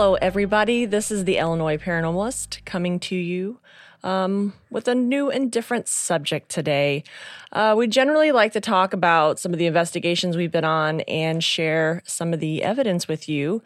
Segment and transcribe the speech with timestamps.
[0.00, 0.86] Hello, everybody.
[0.86, 3.58] This is the Illinois Paranormalist coming to you
[4.02, 7.04] um, with a new and different subject today.
[7.52, 11.44] Uh, we generally like to talk about some of the investigations we've been on and
[11.44, 13.62] share some of the evidence with you.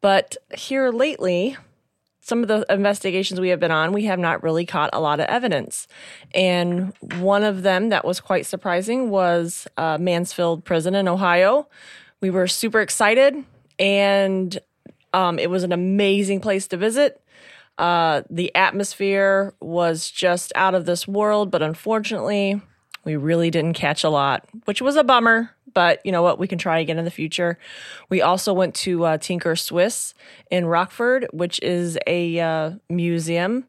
[0.00, 1.56] But here lately,
[2.20, 5.18] some of the investigations we have been on, we have not really caught a lot
[5.18, 5.88] of evidence.
[6.32, 11.66] And one of them that was quite surprising was uh, Mansfield Prison in Ohio.
[12.20, 13.34] We were super excited,
[13.80, 14.60] and
[15.12, 17.22] um, it was an amazing place to visit.
[17.78, 22.60] Uh, the atmosphere was just out of this world, but unfortunately,
[23.04, 25.50] we really didn't catch a lot, which was a bummer.
[25.74, 26.38] But you know what?
[26.38, 27.58] We can try again in the future.
[28.10, 30.12] We also went to uh, Tinker Swiss
[30.50, 33.64] in Rockford, which is a uh, museum.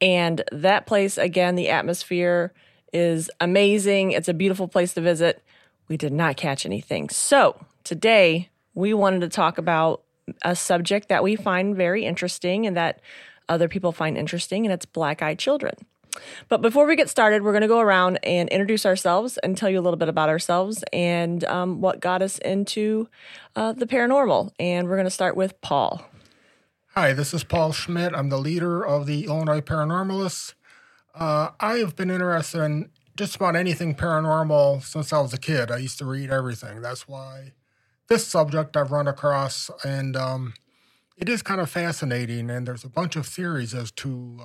[0.00, 2.52] And that place, again, the atmosphere
[2.92, 4.12] is amazing.
[4.12, 5.42] It's a beautiful place to visit.
[5.88, 7.08] We did not catch anything.
[7.08, 10.02] So today, we wanted to talk about
[10.42, 13.00] a subject that we find very interesting and that
[13.48, 15.74] other people find interesting, and it's black eyed children.
[16.48, 19.70] But before we get started, we're going to go around and introduce ourselves and tell
[19.70, 23.08] you a little bit about ourselves and um, what got us into
[23.56, 24.52] uh, the paranormal.
[24.58, 26.04] And we're going to start with Paul.
[26.94, 28.12] Hi, this is Paul Schmidt.
[28.14, 30.54] I'm the leader of the Illinois Paranormalists.
[31.14, 35.70] Uh, I have been interested in just about anything paranormal since I was a kid.
[35.70, 36.82] I used to read everything.
[36.82, 37.52] That's why
[38.10, 40.54] this subject I've run across, and um,
[41.16, 42.50] it is kind of fascinating.
[42.50, 44.44] And there's a bunch of theories as to uh,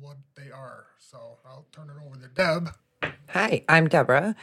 [0.00, 0.84] what they are.
[0.98, 2.74] So I'll turn it over to Deb.
[3.30, 4.36] Hi, I'm Deborah.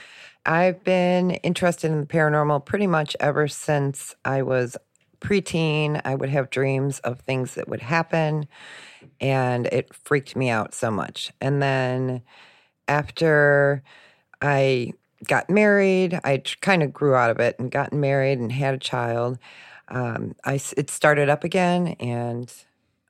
[0.45, 4.75] I've been interested in the paranormal pretty much ever since I was
[5.21, 6.01] preteen.
[6.03, 8.47] I would have dreams of things that would happen,
[9.21, 11.31] and it freaked me out so much.
[11.39, 12.23] And then
[12.87, 13.83] after
[14.41, 14.93] I
[15.27, 16.19] got married.
[16.23, 19.37] I kind of grew out of it and gotten married and had a child.
[19.87, 22.51] Um, I it started up again, and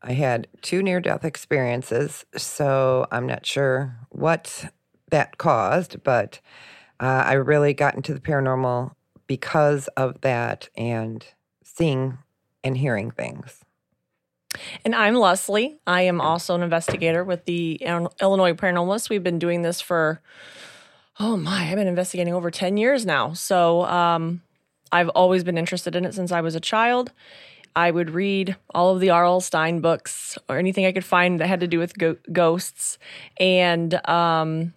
[0.01, 2.25] I had two near death experiences.
[2.35, 4.65] So I'm not sure what
[5.11, 6.39] that caused, but
[6.99, 8.91] uh, I really got into the paranormal
[9.27, 11.25] because of that and
[11.63, 12.17] seeing
[12.63, 13.63] and hearing things.
[14.85, 15.79] And I'm Leslie.
[15.87, 17.75] I am also an investigator with the
[18.21, 19.09] Illinois Paranormalists.
[19.09, 20.21] We've been doing this for
[21.19, 23.33] oh my, I've been investigating over 10 years now.
[23.33, 24.41] So um,
[24.91, 27.11] I've always been interested in it since I was a child.
[27.75, 29.41] I would read all of the R.L.
[29.41, 32.99] Stine books or anything I could find that had to do with go- ghosts.
[33.37, 34.73] And um,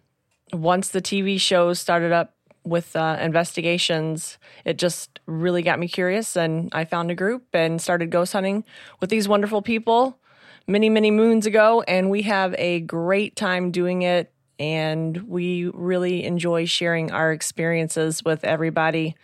[0.52, 6.36] once the TV shows started up with uh, investigations, it just really got me curious.
[6.36, 8.64] And I found a group and started ghost hunting
[9.00, 10.18] with these wonderful people
[10.66, 11.82] many, many moons ago.
[11.86, 18.24] And we have a great time doing it and we really enjoy sharing our experiences
[18.24, 19.16] with everybody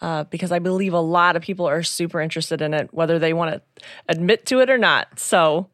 [0.00, 3.32] uh, because I believe a lot of people are super interested in it, whether they
[3.32, 5.18] want to admit to it or not.
[5.18, 5.68] So,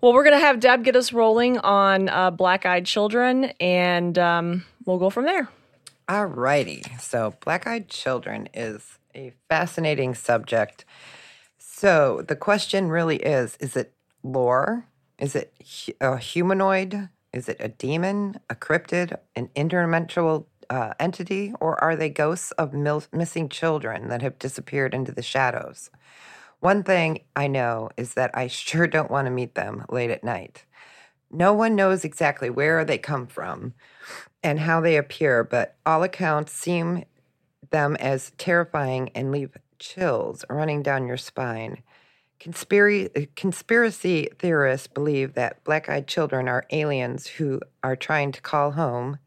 [0.00, 4.16] well, we're going to have Deb get us rolling on uh, Black Eyed Children, and
[4.18, 5.48] um, we'll go from there.
[6.08, 6.84] All righty.
[7.00, 10.84] So, Black Eyed Children is a fascinating subject.
[11.58, 13.92] So, the question really is is it
[14.22, 14.86] lore?
[15.18, 15.52] Is it
[16.00, 22.08] a humanoid is it a demon, a cryptid, an interdimensional uh, entity, or are they
[22.08, 25.90] ghosts of mil- missing children that have disappeared into the shadows?
[26.60, 30.24] One thing I know is that I sure don't want to meet them late at
[30.24, 30.64] night.
[31.30, 33.74] No one knows exactly where they come from
[34.42, 37.04] and how they appear, but all accounts seem
[37.70, 41.82] them as terrifying and leave chills running down your spine.
[42.38, 48.42] Conspiracy, uh, conspiracy theorists believe that black eyed children are aliens who are trying to
[48.42, 49.18] call home.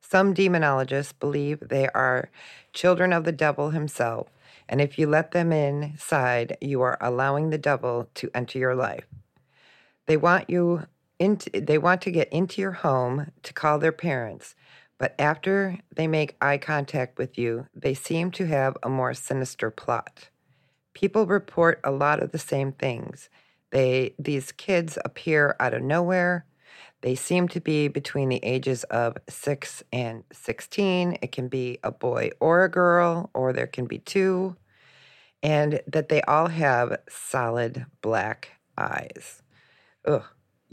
[0.00, 2.30] Some demonologists believe they are
[2.72, 4.28] children of the devil himself,
[4.68, 9.06] and if you let them inside, you are allowing the devil to enter your life.
[10.06, 10.86] They want you
[11.18, 14.54] into, they want to get into your home to call their parents,
[14.98, 19.70] but after they make eye contact with you, they seem to have a more sinister
[19.70, 20.30] plot
[20.96, 23.28] people report a lot of the same things.
[23.70, 26.46] They these kids appear out of nowhere.
[27.02, 31.18] They seem to be between the ages of 6 and 16.
[31.20, 34.56] It can be a boy or a girl or there can be two
[35.42, 39.42] and that they all have solid black eyes.
[40.06, 40.24] Ugh,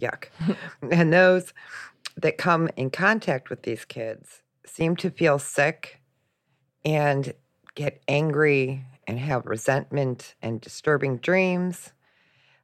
[0.02, 0.28] yuck.
[0.90, 1.54] and those
[2.16, 6.00] that come in contact with these kids seem to feel sick
[6.86, 7.34] and
[7.76, 11.94] get angry and have resentment and disturbing dreams.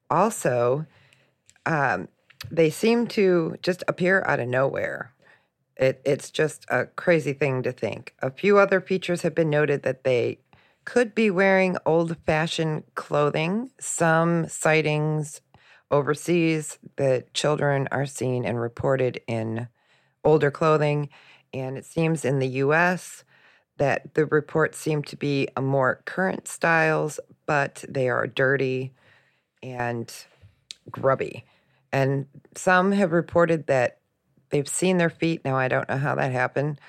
[0.10, 0.86] Also,
[1.66, 2.08] um,
[2.50, 5.14] they seem to just appear out of nowhere.
[5.78, 8.14] It, it's just a crazy thing to think.
[8.22, 10.40] A few other features have been noted that they
[10.86, 13.72] could be wearing old fashioned clothing.
[13.80, 15.42] Some sightings
[15.92, 19.68] overseas, that children are seen and reported in
[20.24, 21.10] older clothing.
[21.54, 23.24] And it seems in the US
[23.80, 28.94] that the reports seem to be a more current styles, but they are dirty
[29.64, 30.14] and
[30.92, 31.46] grubby.
[31.92, 34.00] And some have reported that
[34.50, 35.44] they've seen their feet.
[35.44, 36.80] Now, I don't know how that happened,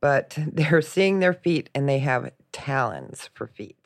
[0.00, 3.76] but they're seeing their feet and they have talons for feet.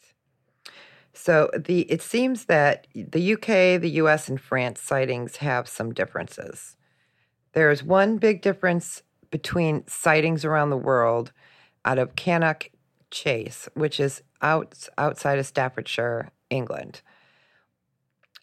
[1.13, 6.77] So the it seems that the UK, the US, and France sightings have some differences.
[7.53, 11.33] There's one big difference between sightings around the world
[11.85, 12.71] out of Cannock
[13.11, 17.03] Chase, which is out outside of Staffordshire, England.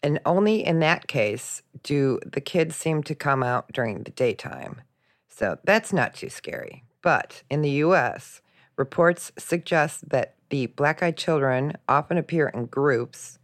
[0.02, 4.82] And only in that case do the kids seem to come out during the daytime.
[5.28, 6.84] So that's not too scary.
[7.02, 8.40] But in the US,
[8.76, 13.38] reports suggest that the black eyed children often appear in groups,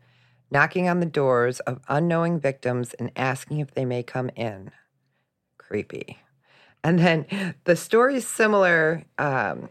[0.50, 4.70] knocking on the doors of unknowing victims and asking if they may come in.
[5.58, 6.18] Creepy.
[6.82, 9.70] And then the stories similar um,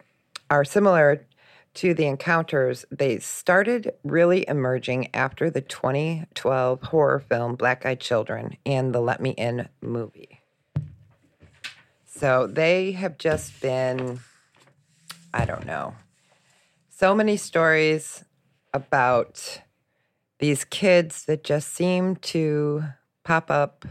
[0.54, 1.26] are similar
[1.74, 2.86] to the encounters.
[2.92, 9.20] They started really emerging after the 2012 horror film Black Eyed Children and the Let
[9.20, 10.42] Me In movie.
[12.06, 14.20] So they have just been,
[15.34, 15.96] I don't know,
[16.92, 18.24] so many stories
[18.76, 19.62] about
[20.38, 22.84] these kids that just seem to
[23.24, 23.88] pop up,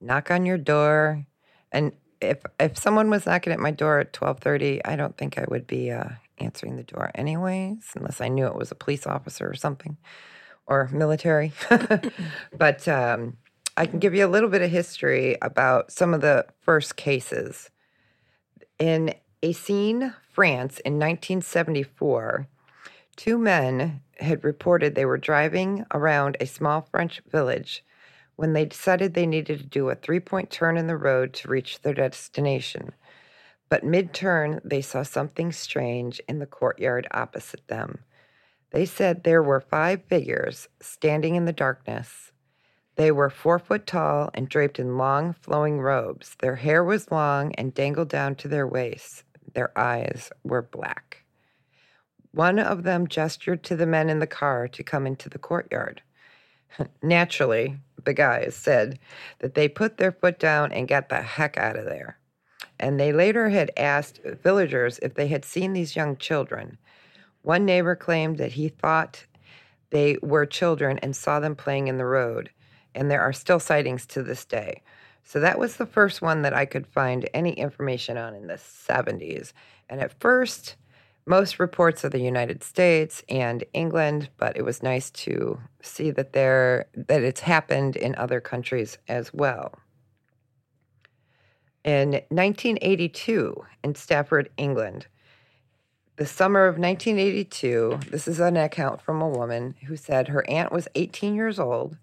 [0.00, 1.26] knock on your door,
[1.70, 5.38] and if if someone was knocking at my door at twelve thirty, I don't think
[5.38, 9.06] I would be uh, answering the door anyways, unless I knew it was a police
[9.06, 9.96] officer or something,
[10.66, 11.52] or military.
[12.56, 13.36] but um,
[13.76, 17.70] I can give you a little bit of history about some of the first cases.
[18.78, 22.46] In Eysines, France, in 1974,
[23.16, 27.84] two men had reported they were driving around a small French village
[28.40, 31.46] when they decided they needed to do a three point turn in the road to
[31.46, 32.90] reach their destination.
[33.68, 37.98] But mid turn, they saw something strange in the courtyard opposite them.
[38.70, 42.32] They said there were five figures standing in the darkness.
[42.96, 46.34] They were four foot tall and draped in long, flowing robes.
[46.40, 49.22] Their hair was long and dangled down to their waists.
[49.52, 51.26] Their eyes were black.
[52.32, 56.00] One of them gestured to the men in the car to come into the courtyard.
[57.02, 58.98] Naturally, the guys said
[59.40, 62.18] that they put their foot down and got the heck out of there.
[62.78, 66.78] And they later had asked villagers if they had seen these young children.
[67.42, 69.26] One neighbor claimed that he thought
[69.90, 72.50] they were children and saw them playing in the road,
[72.94, 74.82] and there are still sightings to this day.
[75.24, 78.54] So that was the first one that I could find any information on in the
[78.54, 79.52] 70s.
[79.88, 80.76] And at first,
[81.26, 86.32] most reports of the United States and England, but it was nice to see that
[86.32, 89.78] there that it's happened in other countries as well.
[91.84, 95.06] In 1982, in Stafford, England,
[96.16, 100.70] the summer of 1982, this is an account from a woman who said her aunt
[100.70, 101.96] was 18 years old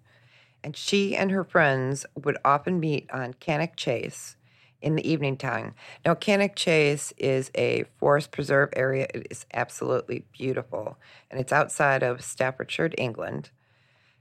[0.64, 4.36] and she and her friends would often meet on Cannock Chase
[4.80, 5.74] in the evening time.
[6.04, 9.08] Now, Cannock Chase is a forest preserve area.
[9.12, 10.98] It is absolutely beautiful,
[11.30, 13.50] and it's outside of Staffordshire, England.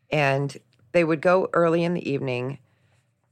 [0.10, 0.58] And
[0.92, 2.60] they would go early in the evening,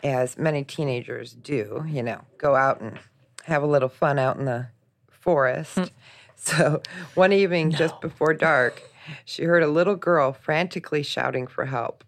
[0.04, 3.00] as many teenagers do, you know, go out and
[3.46, 4.68] have a little fun out in the
[5.10, 5.76] forest.
[5.78, 5.90] Mm.
[6.38, 6.84] So,
[7.16, 7.78] one evening, no.
[7.78, 8.84] just before dark,
[9.24, 12.04] she heard a little girl frantically shouting for help.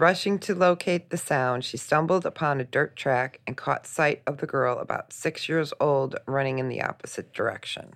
[0.00, 4.38] Rushing to locate the sound, she stumbled upon a dirt track and caught sight of
[4.38, 7.92] the girl about six years old running in the opposite direction.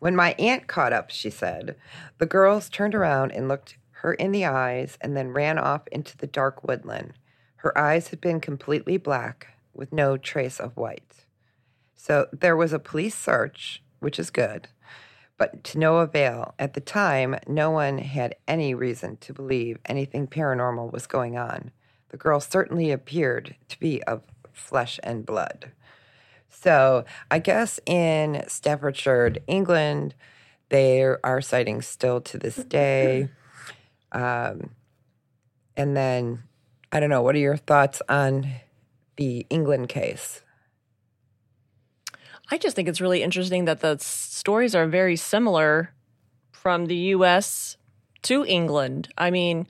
[0.00, 1.76] When my aunt caught up, she said,
[2.18, 6.16] the girls turned around and looked her in the eyes and then ran off into
[6.16, 7.12] the dark woodland.
[7.58, 11.24] Her eyes had been completely black with no trace of white.
[11.94, 14.66] So there was a police search, which is good
[15.38, 16.54] but to no avail.
[16.58, 21.70] At the time, no one had any reason to believe anything paranormal was going on.
[22.08, 25.72] The girl certainly appeared to be of flesh and blood.
[26.48, 30.14] So I guess in Staffordshire, England,
[30.70, 33.28] there are sightings still to this day.
[34.12, 34.70] Um,
[35.76, 36.44] and then,
[36.90, 38.48] I don't know, what are your thoughts on
[39.16, 40.40] the England case?
[42.50, 45.92] I just think it's really interesting that the stories are very similar
[46.52, 47.76] from the US
[48.22, 49.08] to England.
[49.18, 49.66] I mean,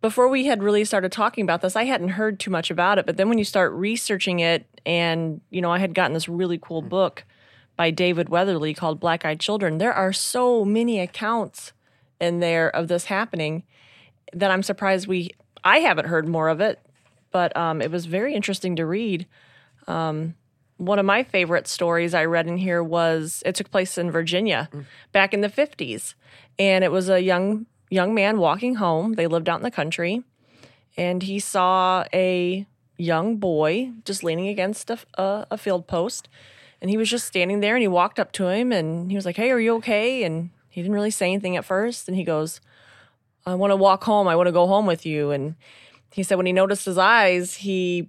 [0.00, 3.06] before we had really started talking about this, I hadn't heard too much about it.
[3.06, 6.58] But then when you start researching it, and, you know, I had gotten this really
[6.58, 7.24] cool book
[7.76, 9.78] by David Weatherly called Black Eyed Children.
[9.78, 11.72] There are so many accounts
[12.20, 13.64] in there of this happening
[14.32, 15.30] that I'm surprised we
[15.64, 16.80] I haven't heard more of it,
[17.30, 19.26] but um, it was very interesting to read.
[19.86, 20.34] Um,
[20.78, 24.70] one of my favorite stories I read in here was it took place in Virginia
[25.12, 26.14] back in the 50s,
[26.58, 29.14] and it was a young young man walking home.
[29.14, 30.22] They lived out in the country,
[30.96, 32.64] and he saw a
[32.96, 36.28] young boy just leaning against a, a, a field post,
[36.80, 37.74] and he was just standing there.
[37.74, 40.50] And he walked up to him, and he was like, "Hey, are you okay?" And
[40.68, 42.60] he didn't really say anything at first, and he goes,
[43.44, 44.28] "I want to walk home.
[44.28, 45.56] I want to go home with you." And
[46.12, 48.08] he said when he noticed his eyes, he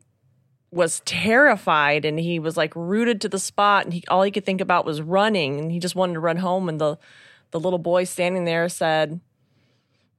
[0.71, 4.45] was terrified and he was like rooted to the spot and he all he could
[4.45, 6.69] think about was running and he just wanted to run home.
[6.69, 6.97] And the
[7.51, 9.19] the little boy standing there said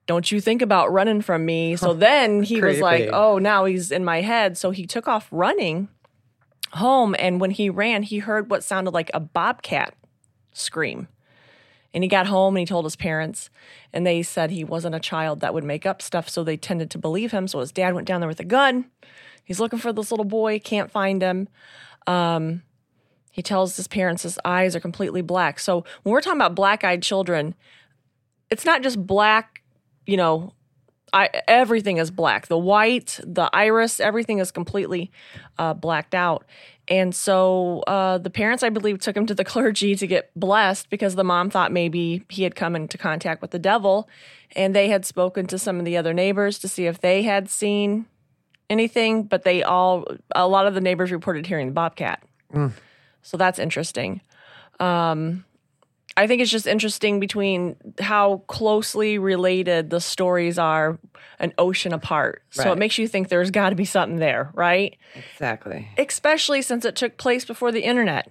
[0.06, 1.76] don't you think about running from me.
[1.76, 4.58] So then he was like oh now he's in my head.
[4.58, 5.88] So he took off running
[6.72, 9.94] home and when he ran he heard what sounded like a bobcat
[10.52, 11.06] scream.
[11.92, 13.50] And he got home and he told his parents
[13.92, 16.28] and they said he wasn't a child that would make up stuff.
[16.28, 17.48] So they tended to believe him.
[17.48, 18.86] So his dad went down there with a gun
[19.50, 21.48] He's looking for this little boy, can't find him.
[22.06, 22.62] Um,
[23.32, 25.58] he tells his parents his eyes are completely black.
[25.58, 27.56] So when we're talking about black eyed children,
[28.48, 29.64] it's not just black,
[30.06, 30.52] you know,
[31.12, 32.46] I, everything is black.
[32.46, 35.10] The white, the iris, everything is completely
[35.58, 36.44] uh, blacked out.
[36.86, 40.90] And so uh, the parents, I believe, took him to the clergy to get blessed
[40.90, 44.08] because the mom thought maybe he had come into contact with the devil.
[44.54, 47.50] And they had spoken to some of the other neighbors to see if they had
[47.50, 48.06] seen
[48.70, 52.22] anything, but they all, a lot of the neighbors reported hearing the bobcat.
[53.22, 54.22] So that's interesting.
[54.78, 55.44] Um,
[56.16, 60.98] I think it's just interesting between how closely related the stories are
[61.38, 62.42] an ocean apart.
[62.50, 64.96] So it makes you think there's got to be something there, right?
[65.14, 65.88] Exactly.
[65.98, 68.28] Especially since it took place before the internet.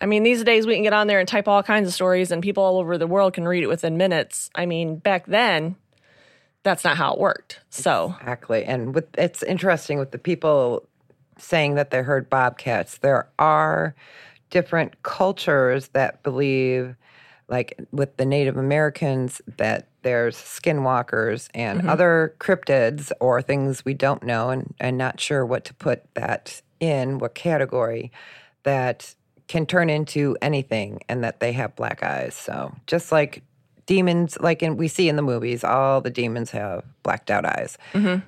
[0.00, 2.32] I mean, these days we can get on there and type all kinds of stories
[2.32, 4.50] and people all over the world can read it within minutes.
[4.54, 5.76] I mean, back then,
[6.64, 7.60] that's not how it worked.
[7.70, 8.64] So, Exactly.
[8.64, 10.88] And with it's interesting with the people
[11.38, 12.98] saying that they heard bobcats.
[12.98, 13.94] There are
[14.50, 16.96] different cultures that believe
[17.48, 21.88] like with the Native Americans that there's skinwalkers and mm-hmm.
[21.90, 26.62] other cryptids or things we don't know and, and not sure what to put that
[26.80, 28.10] in, what category
[28.62, 29.14] that
[29.46, 32.34] can turn into anything and that they have black eyes.
[32.34, 33.42] So just like
[33.86, 37.76] demons, like in, we see in the movies, all the demons have blacked out eyes.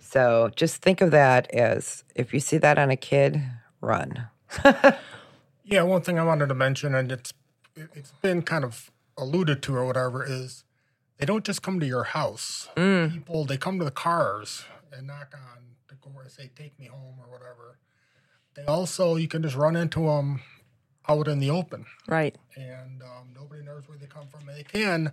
[0.01, 3.41] So just think of that as if you see that on a kid,
[3.81, 4.29] run.
[5.69, 7.33] Yeah, one thing I wanted to mention, and it's
[7.75, 10.63] it- it's been kind of alluded to or whatever, is
[11.19, 12.69] they don't just come to your house.
[12.77, 16.87] People they come to the cars and knock on the door and say, "Take me
[16.87, 17.79] home" or whatever.
[18.55, 20.41] They also you can just run into them
[21.09, 22.37] out in the open, right.
[22.57, 24.49] and um, nobody knows where they come from.
[24.49, 25.13] And they can,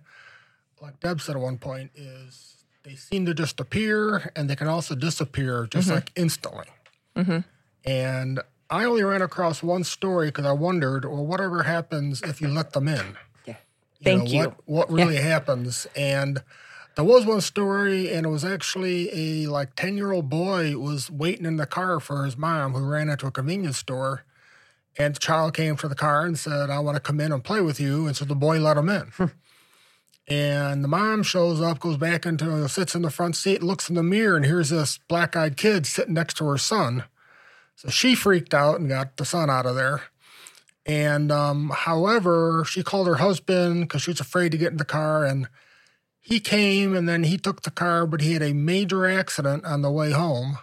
[0.83, 4.67] like Deb said at one point, is they seem to just appear and they can
[4.67, 5.95] also disappear just mm-hmm.
[5.95, 6.65] like instantly.
[7.15, 7.39] Mm-hmm.
[7.85, 12.49] And I only ran across one story because I wondered, well, whatever happens if you
[12.49, 13.17] let them in?
[13.45, 13.55] Yeah.
[14.03, 14.39] Thank you.
[14.39, 15.87] What, what really happens?
[15.95, 16.43] And
[16.95, 21.09] there was one story, and it was actually a like ten year old boy was
[21.09, 24.25] waiting in the car for his mom, who ran into a convenience store.
[24.95, 27.43] And the child came to the car and said, "I want to come in and
[27.43, 29.07] play with you." And so the boy let him in.
[29.17, 29.25] Hmm.
[30.27, 33.95] And the mom shows up, goes back into, sits in the front seat, looks in
[33.95, 37.03] the mirror, and here's this black eyed kid sitting next to her son.
[37.75, 40.03] So she freaked out and got the son out of there.
[40.85, 44.85] And um, however, she called her husband because she was afraid to get in the
[44.85, 45.25] car.
[45.25, 45.47] And
[46.19, 49.81] he came and then he took the car, but he had a major accident on
[49.81, 50.57] the way home.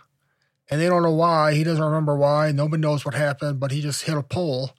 [0.70, 1.54] And they don't know why.
[1.54, 2.52] He doesn't remember why.
[2.52, 4.70] Nobody knows what happened, but he just hit a pole.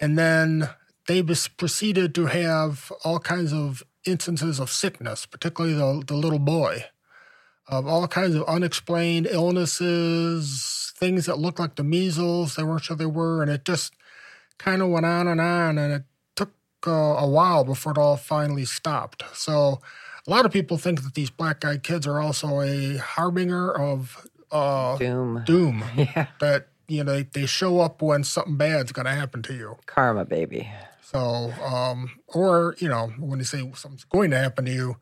[0.00, 0.70] And then
[1.06, 6.84] they proceeded to have all kinds of instances of sickness, particularly the, the little boy,
[7.68, 12.56] of all kinds of unexplained illnesses, things that looked like the measles.
[12.56, 13.42] They weren't sure they were.
[13.42, 13.94] And it just
[14.58, 15.78] kind of went on and on.
[15.78, 16.02] And it
[16.36, 16.52] took
[16.86, 19.22] uh, a while before it all finally stopped.
[19.32, 19.80] So
[20.26, 24.26] a lot of people think that these black eyed kids are also a harbinger of
[24.50, 25.42] uh, Doom.
[25.44, 25.84] doom.
[25.96, 26.26] Yeah.
[26.40, 29.78] That, you know, they, they show up when something bad's going to happen to you.
[29.86, 30.68] Karma, baby.
[31.12, 34.96] So, um, or, you know, when they say something's going to happen to you,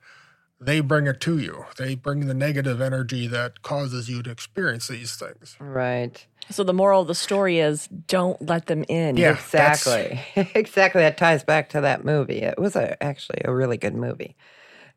[0.60, 1.64] they bring it to you.
[1.78, 5.56] They bring the negative energy that causes you to experience these things.
[5.58, 6.26] Right.
[6.50, 9.16] So the moral of the story is don't let them in.
[9.16, 9.32] Yeah.
[9.32, 10.20] Exactly.
[10.54, 11.00] exactly.
[11.00, 12.40] That ties back to that movie.
[12.40, 14.36] It was a, actually a really good movie.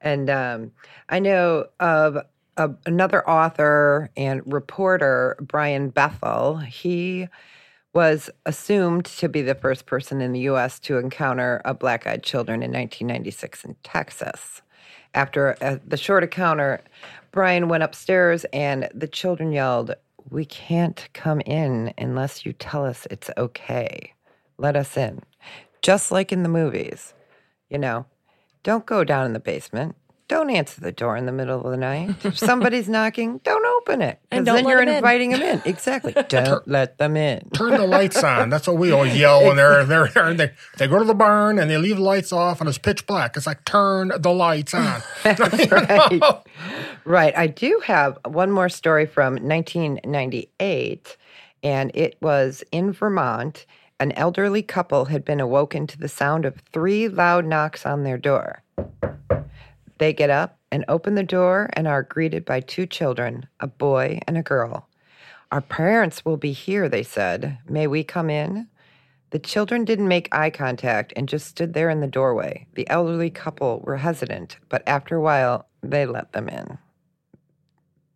[0.02, 0.72] And um,
[1.08, 2.18] I know of
[2.58, 6.58] a, another author and reporter, Brian Bethel.
[6.58, 7.30] He
[7.94, 10.80] was assumed to be the first person in the U.S.
[10.80, 14.62] to encounter a black eyed children in 1996 in Texas.
[15.14, 16.82] After uh, the short encounter,
[17.32, 19.94] Brian went upstairs and the children yelled,
[20.30, 24.14] We can't come in unless you tell us it's okay.
[24.58, 25.22] Let us in.
[25.84, 27.14] Just like in the movies.
[27.70, 28.06] You know,
[28.64, 29.96] don't go down in the basement.
[30.28, 32.26] Don't answer the door in the middle of the night.
[32.26, 34.20] If somebody's knocking, don't open it.
[34.32, 34.96] And then you're them in.
[34.96, 35.62] inviting them in.
[35.66, 36.14] Exactly.
[36.28, 37.50] Don't let them in.
[37.52, 38.50] Turn the lights on.
[38.50, 40.26] That's what we always yell when they're they're there.
[40.26, 42.78] And they, they go to the barn and they leave the lights off and it's
[42.78, 43.36] pitch black.
[43.36, 45.02] It's like turn the lights on.
[45.26, 46.22] right.
[47.06, 47.38] right.
[47.38, 51.18] I do have one more story from 1998,
[51.64, 53.66] and it was in Vermont.
[54.00, 58.18] An elderly couple had been awoken to the sound of three loud knocks on their
[58.18, 58.64] door.
[59.98, 64.20] They get up and open the door and are greeted by two children, a boy
[64.28, 64.90] and a girl.
[65.52, 67.60] Our parents will be here, they said.
[67.70, 68.68] May we come in?
[69.30, 72.66] The children didn't make eye contact and just stood there in the doorway.
[72.74, 76.80] The elderly couple were hesitant, but after a while, they let them in.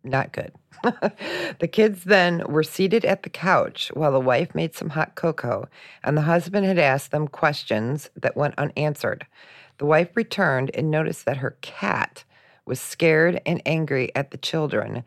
[0.02, 0.52] Not good.
[1.60, 5.68] the kids then were seated at the couch while the wife made some hot cocoa,
[6.02, 9.28] and the husband had asked them questions that went unanswered.
[9.78, 12.24] The wife returned and noticed that her cat
[12.68, 15.02] was scared and angry at the children,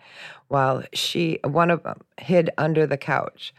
[0.50, 3.54] while she, one of them, hid under the couch.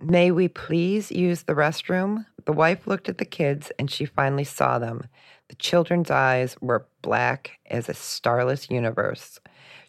[0.00, 2.26] May we please use the restroom?
[2.44, 5.04] The wife looked at the kids and she finally saw them.
[5.48, 9.38] The children's eyes were black as a starless universe.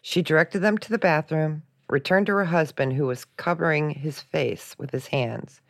[0.00, 4.76] She directed them to the bathroom, returned to her husband, who was covering his face
[4.78, 5.60] with his hands,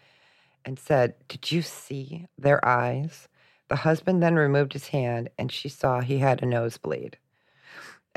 [0.65, 3.29] and said, Did you see their eyes?
[3.69, 7.19] The husband then removed his hand and she saw he had a nosebleed.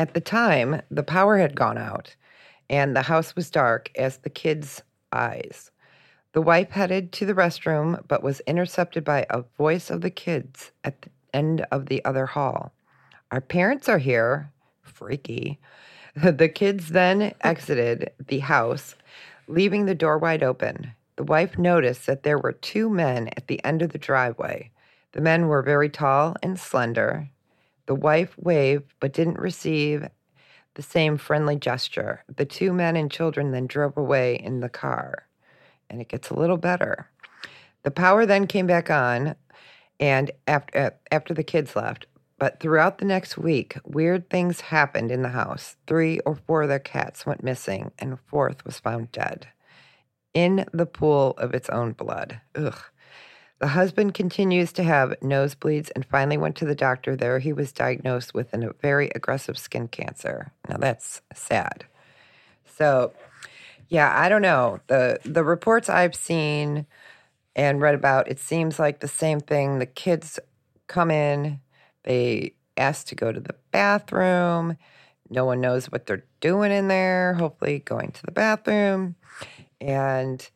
[0.01, 2.15] At the time, the power had gone out
[2.67, 5.69] and the house was dark as the kids' eyes.
[6.31, 10.71] The wife headed to the restroom, but was intercepted by a voice of the kids
[10.83, 12.73] at the end of the other hall.
[13.29, 14.51] Our parents are here.
[14.81, 15.59] Freaky.
[16.15, 18.95] The kids then exited the house,
[19.47, 20.93] leaving the door wide open.
[21.15, 24.71] The wife noticed that there were two men at the end of the driveway.
[25.11, 27.29] The men were very tall and slender.
[27.91, 30.07] The wife waved but didn't receive
[30.75, 32.23] the same friendly gesture.
[32.33, 35.27] The two men and children then drove away in the car.
[35.89, 37.09] And it gets a little better.
[37.83, 39.35] The power then came back on
[39.99, 42.05] and after uh, after the kids left.
[42.39, 45.75] But throughout the next week, weird things happened in the house.
[45.85, 49.47] Three or four of their cats went missing, and a fourth was found dead
[50.33, 52.39] in the pool of its own blood.
[52.55, 52.81] Ugh.
[53.61, 57.15] The husband continues to have nosebleeds and finally went to the doctor.
[57.15, 60.51] There, he was diagnosed with a very aggressive skin cancer.
[60.67, 61.85] Now, that's sad.
[62.65, 63.13] So,
[63.87, 64.79] yeah, I don't know.
[64.87, 66.87] The the reports I've seen
[67.55, 69.77] and read about, it seems like the same thing.
[69.77, 70.39] The kids
[70.87, 71.59] come in,
[72.01, 74.75] they ask to go to the bathroom.
[75.29, 79.17] No one knows what they're doing in there, hopefully going to the bathroom.
[79.79, 80.49] And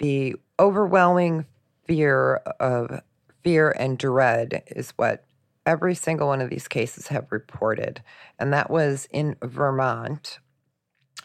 [0.00, 1.46] the overwhelming
[1.84, 3.00] fear of
[3.42, 5.24] fear and dread is what
[5.66, 8.02] every single one of these cases have reported.
[8.38, 10.38] And that was in Vermont.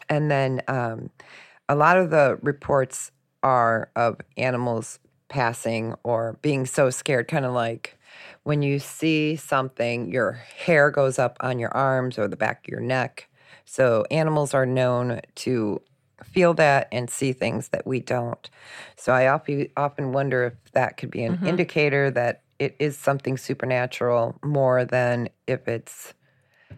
[0.08, 1.10] And then um,
[1.68, 3.10] a lot of the reports
[3.42, 7.98] are of animals passing or being so scared, kind of like
[8.42, 12.68] when you see something, your hair goes up on your arms or the back of
[12.68, 13.28] your neck.
[13.64, 15.80] So animals are known to
[16.24, 18.48] feel that and see things that we don't.
[18.96, 21.46] So I often often wonder if that could be an mm-hmm.
[21.46, 26.14] indicator that it is something supernatural more than if it's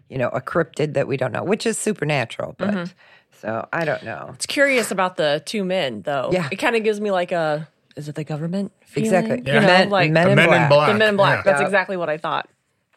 [0.09, 2.93] you know a cryptid that we don't know, which is supernatural, but mm-hmm.
[3.41, 4.31] so I don't know.
[4.35, 6.31] It's curious about the two men, though.
[6.33, 6.49] Yeah.
[6.51, 8.73] It kind of gives me like a, is it the government?
[8.87, 9.07] Feeling?
[9.13, 9.53] Exactly.
[9.53, 10.69] You know, Men, like men, The in, Men in black.
[10.69, 10.89] Black.
[10.89, 11.39] the men in black.
[11.39, 11.53] Yeah.
[11.53, 11.67] That's Yeah.
[11.67, 12.49] exactly what I thought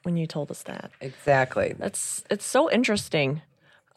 [0.04, 0.92] when you told us that.
[1.02, 1.74] Exactly.
[1.78, 3.42] That's it's so interesting.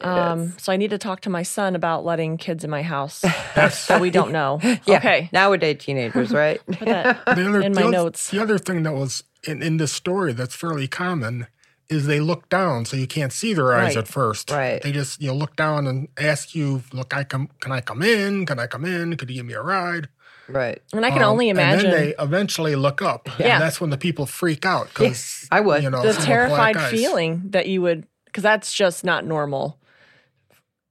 [0.01, 3.19] Um, so I need to talk to my son about letting kids in my house
[3.55, 4.59] that we don't know.
[4.85, 4.97] Yeah.
[4.97, 5.29] Okay.
[5.33, 6.61] Nowadays teenagers, right?
[6.67, 8.29] The other, in my oth- notes.
[8.29, 11.47] The other thing that was in, in this story that's fairly common
[11.89, 13.97] is they look down, so you can't see their eyes Right.
[13.97, 14.51] at first.
[14.51, 14.81] Right.
[14.81, 17.49] They just you know look down and ask you, "Look, I come.
[17.61, 18.45] Can I come in?
[18.45, 19.17] Can I come in?
[19.17, 20.07] Could you give me a ride?"
[20.47, 20.81] right.
[20.93, 23.27] And I can Um, only imagine And then they eventually look up.
[23.39, 23.53] Yeah.
[23.55, 25.81] And that's when the people freak out because I would.
[25.83, 29.78] You know, the terrified feeling that you would, because that's just not normal.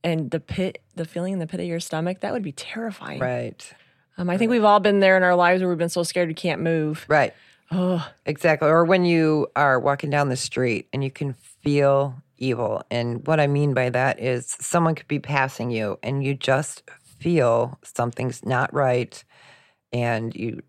[0.09, 3.21] And the pit, the feeling in the pit of your stomach, that would be terrifying.
[3.21, 3.75] Right.
[4.16, 6.29] Um, I think we've all been there in our lives where we've been so scared
[6.29, 7.05] we can't move.
[7.09, 7.35] Right.
[7.71, 8.68] Oh, Exactly.
[8.68, 12.83] Or when you are walking down the street and you can feel evil.
[12.90, 16.83] And what I mean by that is someone could be passing you and you just
[17.03, 19.23] feel something's not right
[19.92, 20.62] and you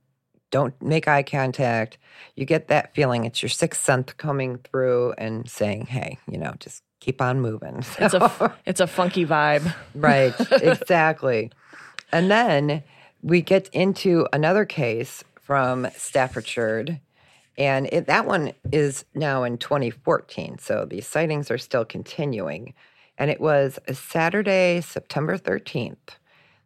[0.52, 1.98] don't make eye contact,
[2.36, 3.24] you get that feeling.
[3.24, 7.84] It's your sixth sense coming through and saying, hey, you know, just keep on moving.
[8.00, 9.74] It's a it's a funky vibe.
[9.96, 11.52] right, exactly.
[12.12, 12.84] And then
[13.22, 17.00] we get into another case from Staffordshire.
[17.58, 20.60] And it, that one is now in 2014.
[20.60, 22.74] So the sightings are still continuing.
[23.18, 25.98] And it was a Saturday, September 13th.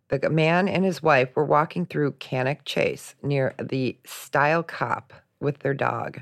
[0.09, 5.59] The man and his wife were walking through Cannock Chase near the Stile Cop with
[5.59, 6.21] their dog.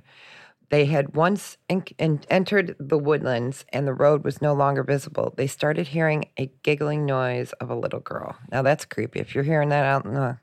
[0.71, 5.33] They had once en- en- entered the woodlands and the road was no longer visible.
[5.35, 8.37] They started hearing a giggling noise of a little girl.
[8.53, 9.19] Now that's creepy.
[9.19, 10.37] If you're hearing that out in the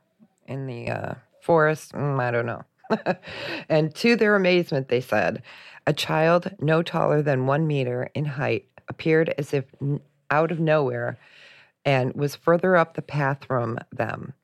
[0.46, 2.62] in the uh, forest, mm, I don't know.
[3.70, 5.42] and to their amazement, they said,
[5.86, 10.60] a child no taller than one meter in height appeared as if n- out of
[10.60, 11.18] nowhere
[11.86, 14.34] and was further up the path from them.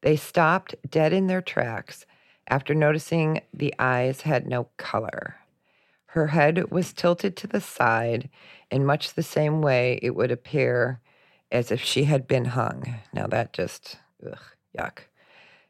[0.00, 2.06] They stopped dead in their tracks
[2.48, 5.36] after noticing the eyes had no color.
[6.12, 8.30] Her head was tilted to the side
[8.70, 11.00] in much the same way it would appear
[11.52, 12.96] as if she had been hung.
[13.12, 14.38] Now that just, ugh,
[14.76, 15.00] yuck.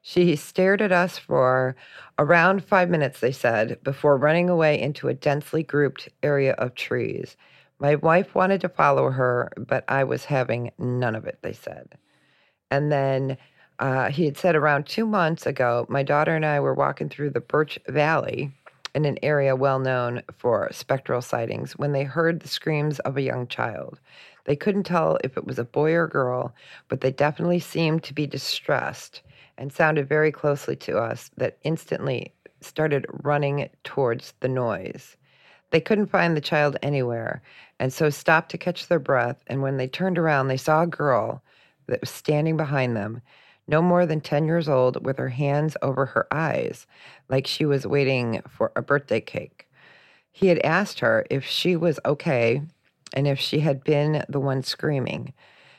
[0.00, 1.76] She stared at us for
[2.18, 7.36] around five minutes, they said, before running away into a densely grouped area of trees.
[7.78, 11.98] My wife wanted to follow her, but I was having none of it, they said.
[12.70, 13.36] And then
[13.78, 17.30] uh, he had said around two months ago, my daughter and I were walking through
[17.30, 18.52] the Birch Valley
[18.94, 23.22] in an area well known for spectral sightings when they heard the screams of a
[23.22, 24.00] young child.
[24.46, 26.54] They couldn't tell if it was a boy or girl,
[26.88, 29.22] but they definitely seemed to be distressed
[29.58, 35.16] and sounded very closely to us that instantly started running towards the noise.
[35.70, 37.42] They couldn't find the child anywhere,
[37.78, 39.44] and so stopped to catch their breath.
[39.46, 41.42] And when they turned around, they saw a girl
[41.86, 43.20] that was standing behind them,
[43.68, 46.86] no more than 10 years old, with her hands over her eyes,
[47.28, 49.68] like she was waiting for a birthday cake.
[50.32, 52.62] He had asked her if she was okay
[53.12, 55.32] and if she had been the one screaming.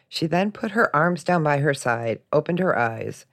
[0.08, 3.25] She then put her arms down by her side, opened her eyes,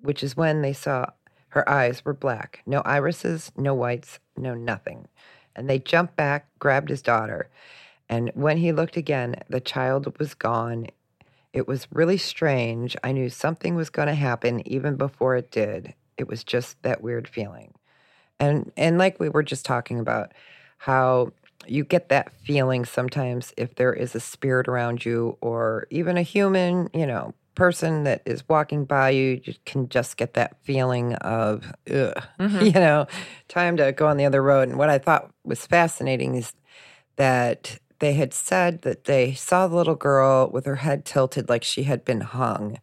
[0.00, 1.06] which is when they saw
[1.48, 5.06] her eyes were black no irises, no whites, no nothing.
[5.54, 7.48] And they jumped back, grabbed his daughter.
[8.08, 10.88] And when he looked again, the child was gone.
[11.54, 12.96] It was really strange.
[13.04, 15.94] I knew something was going to happen even before it did.
[16.18, 17.72] It was just that weird feeling.
[18.40, 20.32] And and like we were just talking about
[20.78, 21.32] how
[21.66, 26.22] you get that feeling sometimes if there is a spirit around you or even a
[26.22, 31.14] human, you know, person that is walking by you, you can just get that feeling
[31.14, 32.60] of, ugh, mm-hmm.
[32.62, 33.06] you know,
[33.46, 34.68] time to go on the other road.
[34.68, 36.52] And what I thought was fascinating is
[37.14, 41.64] that they had said that they saw the little girl with her head tilted like
[41.64, 42.78] she had been hung.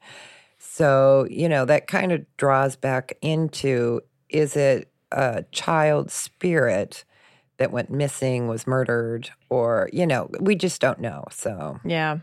[0.58, 7.04] So, you know, that kind of draws back into is it a child spirit
[7.58, 11.26] that went missing, was murdered, or, you know, we just don't know.
[11.30, 12.20] So, Yeah.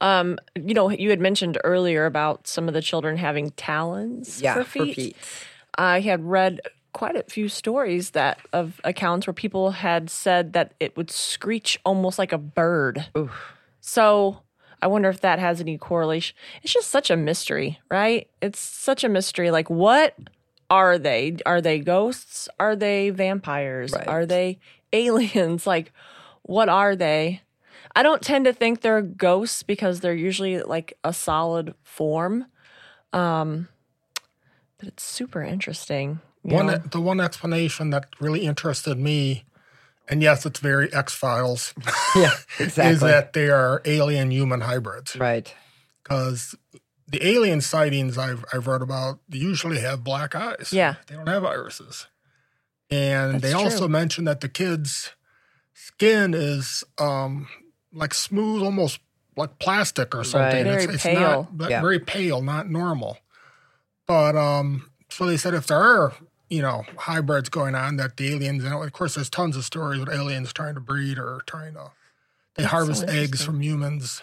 [0.00, 4.54] Um, you know, you had mentioned earlier about some of the children having talons yeah,
[4.54, 5.14] for feet.
[5.76, 6.60] I had read
[6.92, 11.78] quite a few stories that of accounts where people had said that it would screech
[11.84, 13.06] almost like a bird.
[13.80, 14.42] So
[14.82, 16.36] I wonder if that has any correlation.
[16.62, 18.28] It's just such a mystery, right?
[18.40, 19.50] It's such a mystery.
[19.50, 20.16] Like, what
[20.70, 21.36] are they?
[21.44, 22.48] Are they ghosts?
[22.58, 23.92] Are they vampires?
[23.92, 24.08] Right.
[24.08, 24.58] Are they
[24.92, 25.66] aliens?
[25.66, 25.92] Like,
[26.42, 27.42] what are they?
[27.94, 32.46] I don't tend to think they're ghosts because they're usually like a solid form.
[33.12, 33.68] Um,
[34.78, 36.20] but it's super interesting.
[36.42, 36.78] One, know?
[36.78, 39.44] the one explanation that really interested me,
[40.08, 41.74] and yes, it's very X Files,
[42.16, 42.92] Yeah, exactly.
[42.94, 45.16] is that they are alien human hybrids.
[45.16, 45.52] right.
[46.02, 46.56] Because
[47.06, 50.70] the alien sightings I've, I've read about usually have black eyes.
[50.72, 50.94] Yeah.
[51.06, 52.06] They don't have irises.
[52.90, 53.60] And That's they true.
[53.60, 55.10] also mentioned that the kids'
[55.74, 57.48] skin is um,
[57.92, 58.98] like smooth, almost
[59.36, 60.66] like plastic or something.
[60.66, 60.84] Right.
[60.86, 61.20] Very pale.
[61.20, 61.80] Not, but Yeah.
[61.80, 63.18] Very pale, not normal.
[64.06, 66.14] But um, so they said if there are,
[66.50, 70.00] you know, hybrids going on, that the aliens, and of course, there's tons of stories
[70.00, 71.92] with aliens trying to breed or trying to,
[72.56, 74.22] they That's so harvest eggs from humans.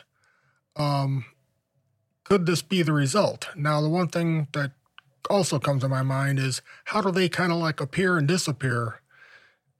[0.76, 1.26] Um,
[2.26, 3.48] could this be the result?
[3.56, 4.72] Now, the one thing that
[5.30, 9.02] also comes to my mind is how do they kind of like appear and disappear?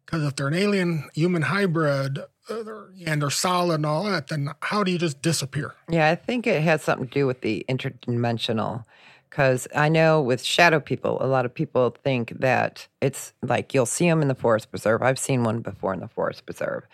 [0.06, 4.28] Because if they're an alien human hybrid uh, they're, and they're solid and all that,
[4.28, 5.76] then how do you just disappear?
[5.90, 8.86] Yeah, I think it has something to do with the interdimensional.
[9.30, 13.86] Because I know with shadow people, a lot of people think that it's like you'll
[13.86, 15.02] see them in the forest preserve.
[15.02, 16.88] I've seen one before in the forest preserve,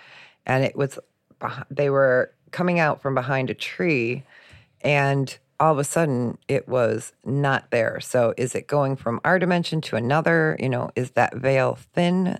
[0.46, 1.00] and it was
[1.70, 4.24] they were coming out from behind a tree,
[4.82, 8.00] and all of a sudden it was not there.
[8.02, 10.58] So is it going from our dimension to another?
[10.60, 12.40] You know, is that veil thin?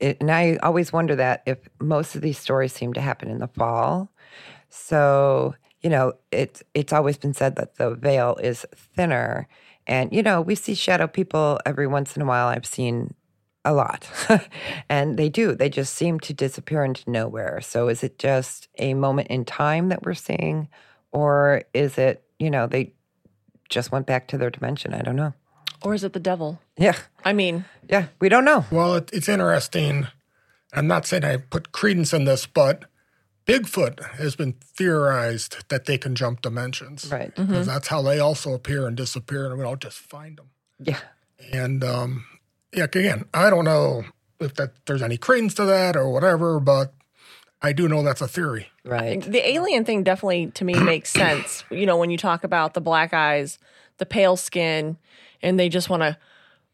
[0.00, 3.38] It, and I always wonder that if most of these stories seem to happen in
[3.38, 4.10] the fall.
[4.70, 9.48] So, you know, it's it's always been said that the veil is thinner.
[9.86, 12.48] And, you know, we see shadow people every once in a while.
[12.48, 13.14] I've seen
[13.64, 14.08] a lot.
[14.88, 15.54] and they do.
[15.54, 17.60] They just seem to disappear into nowhere.
[17.60, 20.68] So is it just a moment in time that we're seeing?
[21.12, 22.92] Or is it, you know, they
[23.68, 24.94] just went back to their dimension?
[24.94, 25.34] I don't know.
[25.82, 26.60] Or is it the devil?
[26.76, 26.96] Yeah.
[27.24, 28.06] I mean, Yeah.
[28.20, 28.66] We don't know.
[28.70, 30.06] Well, it, it's interesting.
[30.72, 32.84] I'm not saying I put credence in this, but
[33.50, 37.10] Bigfoot has been theorized that they can jump dimensions.
[37.10, 37.34] Right.
[37.34, 40.50] Because that's how they also appear and disappear, and we don't just find them.
[40.78, 40.98] Yeah.
[41.52, 42.24] And um,
[42.72, 44.04] yeah, again, I don't know
[44.38, 46.94] if that there's any credence to that or whatever, but
[47.62, 48.68] I do know that's a theory.
[48.84, 49.20] Right.
[49.20, 51.64] the alien thing definitely to me makes sense.
[51.70, 53.58] You know, when you talk about the black eyes,
[53.98, 54.96] the pale skin,
[55.42, 56.16] and they just want to,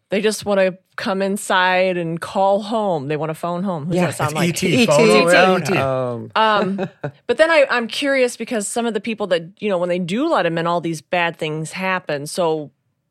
[0.08, 3.08] they just want to come inside and call home.
[3.08, 3.86] They want to phone home.
[3.86, 4.48] Who does Yeah, that sound it's like?
[4.50, 4.66] E.T.
[4.82, 4.86] E.T.
[4.86, 5.74] phone, phone E.T.
[5.76, 6.32] home.
[6.36, 6.76] Um,
[7.26, 9.98] but then I, I'm curious because some of the people that you know when they
[9.98, 12.26] do let him in, all these bad things happen.
[12.26, 12.70] So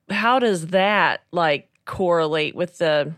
[0.09, 3.13] how does that like correlate with the?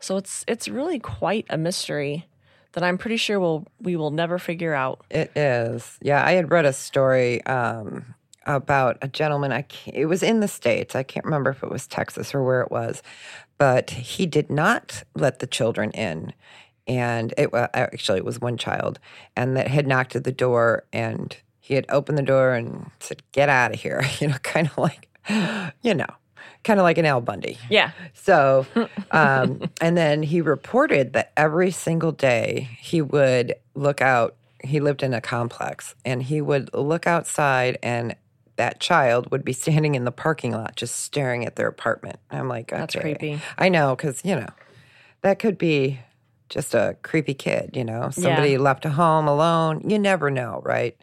[0.00, 2.26] So it's it's really quite a mystery
[2.72, 5.04] that I'm pretty sure we'll we will never figure out.
[5.10, 5.96] It is.
[6.02, 8.14] Yeah, I had read a story um,
[8.46, 9.52] about a gentleman.
[9.52, 10.94] I can't, it was in the states.
[10.94, 13.02] I can't remember if it was Texas or where it was,
[13.58, 16.32] but he did not let the children in,
[16.86, 18.98] and it wa actually it was one child,
[19.36, 23.22] and that had knocked at the door, and he had opened the door and said,
[23.32, 25.08] "Get out of here," you know, kind of like,
[25.82, 26.06] you know,
[26.66, 27.58] kind of like an Al Bundy.
[27.70, 28.66] Yeah, So,
[29.10, 34.36] um, and then he reported that every single day he would look out.
[34.64, 38.16] He lived in a complex and he would look outside and
[38.56, 42.18] that child would be standing in the parking lot just staring at their apartment.
[42.30, 43.40] I'm like, That's creepy.
[43.58, 44.48] I know, because, you know,
[45.22, 46.00] that could be
[46.48, 49.82] just a creepy kid, you know, somebody left a home alone.
[49.88, 50.96] You never know, right?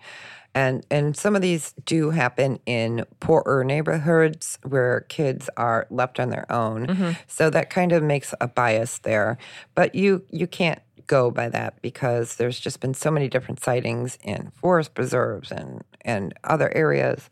[0.56, 6.30] And and some of these do happen in poorer neighborhoods where kids are left on
[6.30, 6.88] their own.
[6.88, 7.12] Mm-hmm.
[7.28, 9.38] So that kind of makes a bias there.
[9.74, 14.18] But you you can't go by that because there's just been so many different sightings
[14.24, 17.30] in forest preserves and and other areas.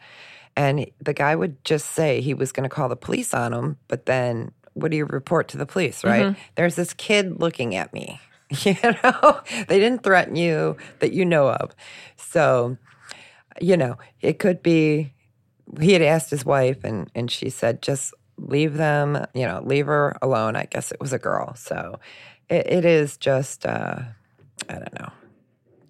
[0.55, 3.77] And the guy would just say he was going to call the police on him,
[3.87, 6.35] but then what do you report to the police, right?
[6.55, 8.19] There's this kid looking at me.
[8.65, 11.73] You know, they didn't threaten you that you know of.
[12.17, 12.75] So,
[13.61, 15.13] you know, it could be
[15.79, 19.85] he had asked his wife and and she said just leave them, you know, leave
[19.85, 20.57] her alone.
[20.57, 21.55] I guess it was a girl.
[21.55, 22.01] So
[22.49, 23.99] it, it is just uh
[24.67, 25.13] I don't know.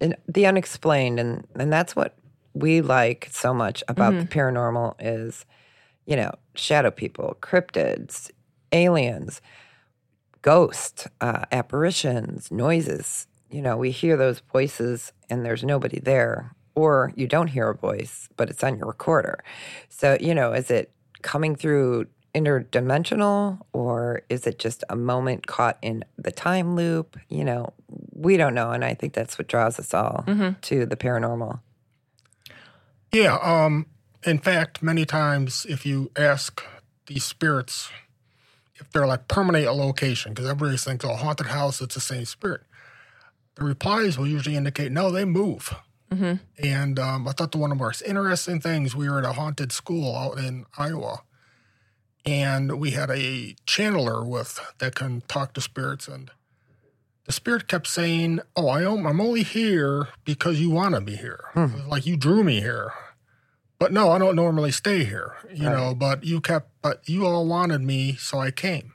[0.00, 2.14] And the unexplained and and that's what
[2.54, 5.44] we like so much about the paranormal is
[6.06, 8.30] you know, shadow people, cryptids,
[8.72, 9.40] aliens,
[10.42, 13.26] ghosts, uh, apparitions, noises.
[13.50, 17.76] You know, we hear those voices and there's nobody there, or you don't hear a
[17.76, 19.44] voice, but it's on your recorder.
[19.88, 20.90] So, you know, is it
[21.22, 27.18] coming through interdimensional or is it just a moment caught in the time loop?
[27.28, 27.74] You know,
[28.12, 28.70] we don't know.
[28.70, 30.24] And I think that's what draws us all
[30.62, 31.60] to the paranormal.
[33.12, 33.36] Yeah.
[33.36, 33.86] Um.
[34.24, 36.62] In fact, many times if you ask
[37.06, 37.90] these spirits
[38.76, 42.24] if they're like permanent at location, because everybody thinks, oh, haunted house, it's the same
[42.24, 42.62] spirit.
[43.54, 45.74] The replies will usually indicate no, they move.
[46.62, 49.32] And um, I thought the one of the most interesting things we were at a
[49.32, 51.22] haunted school out in Iowa,
[52.26, 56.30] and we had a channeler with that can talk to spirits, and
[57.24, 61.16] the spirit kept saying, "Oh, I am, I'm only here because you want to be
[61.16, 61.44] here.
[61.86, 62.92] Like you drew me here."
[63.78, 65.92] But no, I don't normally stay here, you know.
[65.92, 68.92] But you kept, but you all wanted me, so I came.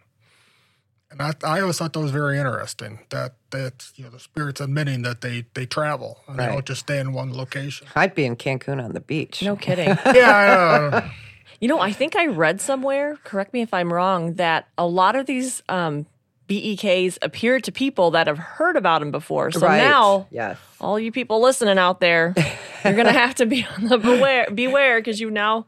[1.11, 2.99] And I, I always thought that was very interesting.
[3.09, 6.81] That that you know the spirits admitting that they they travel and they don't just
[6.81, 7.87] stay in one location.
[7.95, 9.41] I'd be in Cancun on the beach.
[9.43, 9.87] no kidding.
[10.13, 10.47] yeah, I
[10.99, 11.09] know.
[11.59, 15.15] You know, I think I read somewhere, correct me if I'm wrong, that a lot
[15.15, 16.05] of these um,
[16.47, 19.51] BEKs appear to people that have heard about them before.
[19.51, 19.77] So Right.
[19.77, 20.57] now, yes.
[20.79, 22.33] all you people listening out there,
[22.83, 25.65] you're going to have to be on the beware, beware because you now,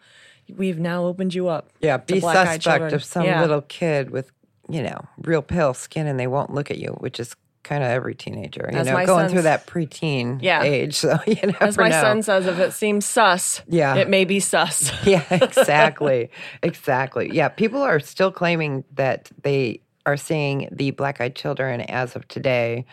[0.56, 1.70] we've now opened you up.
[1.82, 3.42] Yeah, be suspect of some Yeah.
[3.42, 4.32] little kid with,
[4.70, 7.90] you know, real pale skin and they won't look at you, which is kind of
[7.90, 10.64] every teenager, you As know, going through that preteen Yeah.
[10.64, 10.96] age.
[10.96, 12.02] So you never As my know.
[12.02, 13.96] son says, if it seems sus, Yeah.
[13.96, 14.92] it may be sus.
[15.06, 16.32] yeah, exactly.
[16.64, 17.30] exactly.
[17.34, 22.28] Yeah, people are still claiming that they are seeing the black eyed children as of
[22.28, 22.86] today.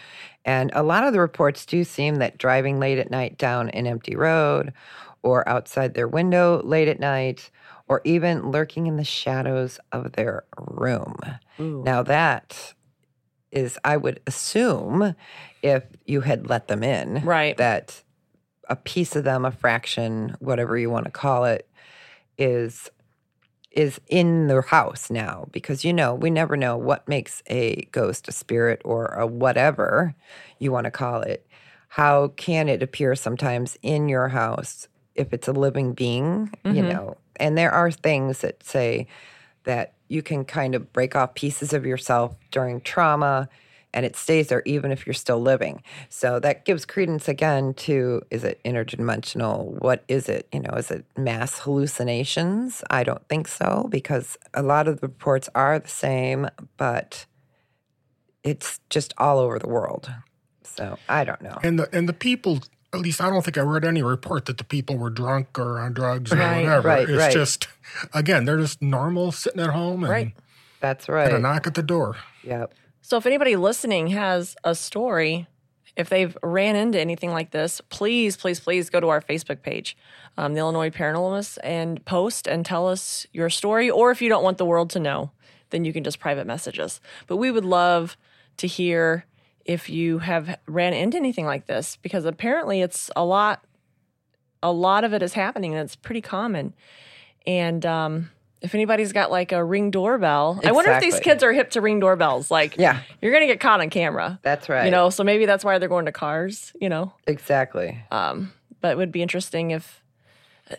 [0.45, 3.87] And a lot of the reports do seem that driving late at night down an
[3.87, 4.73] empty road
[5.23, 7.51] or outside their window late at night
[7.89, 11.17] or even lurking in the shadows of their room.
[11.59, 11.83] Ooh.
[11.85, 12.75] Now, that
[13.51, 15.15] is, I would assume,
[15.63, 17.57] if you had let them in, Right.
[17.57, 18.03] that
[18.69, 21.69] a piece of them, a fraction, whatever you want to call it,
[22.37, 22.91] is
[23.77, 28.27] is in their house now because you know we never know what makes a ghost
[28.27, 30.15] a spirit or a whatever
[30.59, 31.47] you want to call it.
[31.89, 36.89] How can it appear sometimes in your house if it's a living being you mm-hmm.
[36.89, 37.17] know?
[37.37, 39.07] And there are things that say
[39.65, 43.49] that you can kind of break off pieces of yourself during trauma
[43.97, 45.83] and it stays there even if you're still living.
[46.11, 49.81] So that gives credence again to is it interdimensional?
[49.81, 50.47] What is it?
[50.53, 52.85] You know, is it mass hallucinations?
[52.91, 57.25] I don't think so because a lot of the reports are the same, but
[58.45, 60.11] it's just all over the world.
[60.63, 61.59] So I don't know.
[61.63, 62.61] And the and the people,
[62.93, 65.79] at least I don't think I read any report that the people were drunk or
[65.81, 66.89] on drugs or Right, whatever.
[66.89, 67.33] right, it's right.
[67.33, 67.67] just
[68.13, 70.33] again, they're just normal sitting at home and Right.
[70.81, 71.41] That's get a right.
[71.41, 72.17] knock at the door.
[72.45, 72.75] Yep.
[73.07, 75.47] So if anybody listening has a story,
[75.95, 79.97] if they've ran into anything like this, please, please, please go to our Facebook page,
[80.37, 83.89] um, the Illinois Paranormalists, and post and tell us your story.
[83.89, 85.31] Or if you don't want the world to know,
[85.71, 87.01] then you can just private message us.
[87.29, 88.17] But we would love
[88.57, 89.25] to hear
[89.65, 93.65] if you have ran into anything like this because apparently it's a lot.
[94.65, 96.75] A lot of it is happening, and it's pretty common.
[97.47, 98.31] And um,
[98.63, 101.81] if anybody's got like a ring doorbell, I wonder if these kids are hip to
[101.81, 102.51] ring doorbells.
[102.51, 103.01] Like, Yeah.
[103.21, 104.39] you're gonna get caught on camera.
[104.43, 104.85] That's right.
[104.87, 106.73] You know, so maybe that's why they're going to cars.
[106.81, 107.99] You know, exactly.
[108.11, 110.03] um, but it would be interesting if.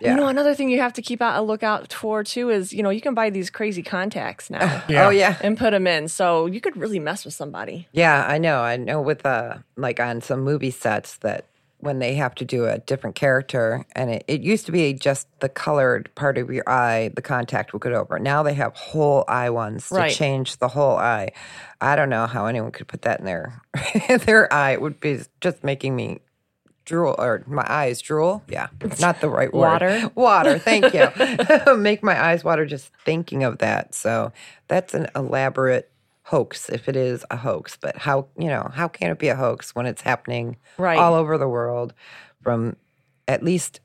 [0.01, 0.11] Yeah.
[0.11, 2.83] You know, another thing you have to keep out a lookout for too is you
[2.83, 5.05] know you can buy these crazy contacts now Yeah.
[5.07, 5.37] Oh yeah.
[5.41, 7.87] and put them in, so you could really mess with somebody.
[7.93, 8.59] Yeah, I know.
[8.59, 11.45] I know with uh like on some movie sets that
[11.79, 15.27] when they have to do a different character and it, it used to be just
[15.41, 18.17] the colored part of your eye, the contact would go over.
[18.17, 20.11] Now they have whole eye ones to Right.
[20.13, 21.29] change the whole eye.
[21.79, 23.61] I don't know how anyone could put that in their
[24.25, 24.71] their eye.
[24.71, 26.19] It would be just making me
[26.85, 28.43] drool or my eyes drool.
[28.47, 28.67] Yeah.
[28.99, 29.59] Not the right word.
[29.59, 30.11] Water.
[30.15, 31.75] Water, thank you.
[31.75, 33.93] Make my eyes water just thinking of that.
[33.93, 34.31] So
[34.67, 35.91] that's an elaborate
[36.27, 37.77] hoax if it is a hoax.
[37.79, 40.97] But how, you know, how can it be a hoax when it's happening Right.
[40.99, 41.93] all over the world
[42.41, 42.75] from
[43.27, 43.79] at least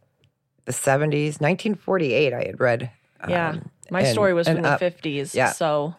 [0.65, 2.91] the 70s, 1948 I had read.
[3.29, 4.81] Yeah, um, my and- story was and from the up.
[4.81, 5.35] fifties.
[5.35, 5.53] Yeah.
[5.53, 5.95] so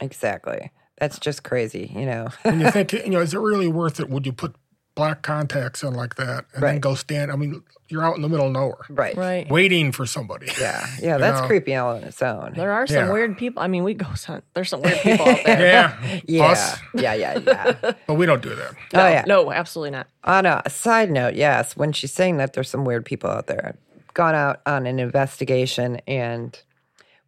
[0.00, 0.70] Exactly.
[0.98, 2.28] That's just crazy, you know.
[2.44, 4.08] And you think, you know, is it really worth it?
[4.08, 4.54] Would you put
[4.98, 7.30] black contacts in like that and then go stand?
[7.30, 9.16] I mean, you're out in the middle of nowhere right.
[9.16, 9.48] right.
[9.48, 10.48] waiting for somebody.
[10.60, 10.84] Yeah.
[11.00, 11.46] Yeah, that's know?
[11.46, 12.54] creepy all on its own.
[12.54, 13.12] There are some Yeah.
[13.12, 13.62] weird people.
[13.62, 14.44] I mean, we ghost hunt.
[14.54, 15.60] There's some weird people out there.
[15.60, 16.20] Yeah.
[16.26, 16.44] Yeah.
[16.50, 17.92] Us, Yeah, yeah, yeah.
[18.06, 18.72] but we don't do that.
[18.94, 19.24] Oh, no, oh yeah.
[19.26, 20.08] no, absolutely not.
[20.24, 23.74] On a side note, yes, when she's saying that there's some weird people out there,
[24.08, 26.60] I've gone out on an investigation and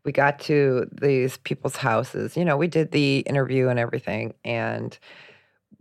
[0.04, 2.36] we got to these people's houses.
[2.36, 4.98] You know, we did the interview and everything and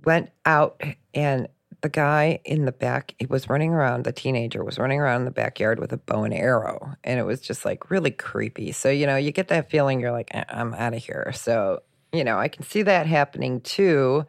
[0.05, 0.81] went out
[1.13, 1.47] and
[1.81, 5.25] the guy in the back, he was running around, the teenager was running around in
[5.25, 6.95] the backyard with a bow and arrow.
[7.03, 8.71] And it was just like really creepy.
[8.71, 11.31] So, you know, you get that feeling you're like, "Eh, I'm out of here.
[11.33, 14.25] So, you know, I can see that happening too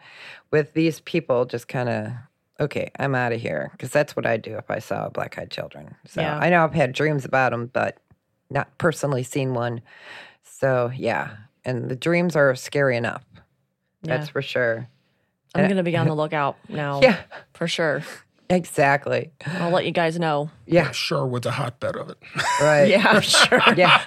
[0.51, 2.13] with these people just kind of
[2.61, 5.51] okay, I'm out of here because that's what I'd do if I saw black eyed
[5.51, 5.95] children.
[6.07, 6.39] So Yeah.
[6.39, 7.97] I know I've had dreams about them, but
[8.51, 9.81] not personally seen one.
[10.43, 13.25] So yeah, and the dreams are scary enough.
[14.03, 14.19] Yeah.
[14.19, 14.89] That's for sure.
[15.55, 15.69] I'm eh.
[15.69, 17.01] gonna be on the lookout now.
[17.03, 17.21] Yeah,
[17.55, 18.03] for sure.
[18.49, 19.31] exactly.
[19.47, 20.51] I'll let you guys know.
[20.67, 22.19] Yeah, Sure, with a hotbed of it.
[22.61, 22.85] right.
[22.89, 23.61] Yeah, sure.
[23.77, 24.05] yeah.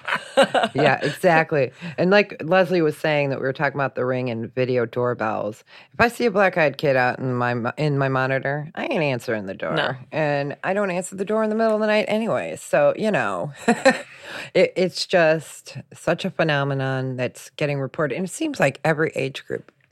[0.74, 1.72] yeah, exactly.
[1.98, 5.64] And like Leslie was saying that we were talking about the ring and video doorbells.
[5.94, 9.46] If I see a black-eyed kid out in my in my monitor, I ain't answering
[9.46, 9.76] the door.
[9.76, 9.92] No.
[10.12, 12.56] And I don't answer the door in the middle of the night anyway.
[12.58, 13.52] So, you know,
[14.54, 18.16] it, it's just such a phenomenon that's getting reported.
[18.16, 19.72] And it seems like every age group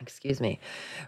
[0.00, 0.60] excuse me,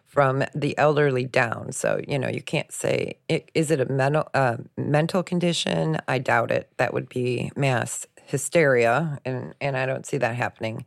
[0.05, 1.73] from the elderly down.
[1.73, 5.99] So you know, you can't say is it a mental uh, mental condition?
[6.09, 6.71] I doubt it.
[6.77, 10.85] That would be mass hysteria, and and I don't see that happening.